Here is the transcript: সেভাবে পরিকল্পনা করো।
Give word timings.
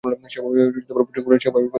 সেভাবে 0.25 0.59
পরিকল্পনা 1.01 1.37
করো। 1.47 1.67